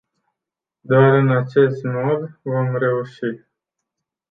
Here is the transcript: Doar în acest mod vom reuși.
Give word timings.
Doar 0.83 1.13
în 1.13 1.29
acest 1.37 1.83
mod 1.83 2.39
vom 2.41 2.75
reuși. 2.77 3.45